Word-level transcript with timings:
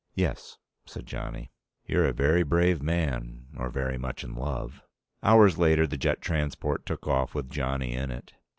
"Yes," 0.15 0.57
said 0.87 1.05
Johnny. 1.05 1.51
"You're 1.85 2.07
a 2.07 2.11
very 2.11 2.41
brave 2.41 2.81
man, 2.81 3.45
or 3.55 3.69
very 3.69 3.99
much 3.99 4.23
in 4.23 4.33
love." 4.33 4.81
Hours 5.21 5.59
later, 5.59 5.85
the 5.85 5.95
jet 5.95 6.21
transport 6.21 6.87
took 6.87 7.05
off 7.05 7.35
with 7.35 7.51
Johnny 7.51 7.93
in 7.93 8.09
it. 8.09 8.33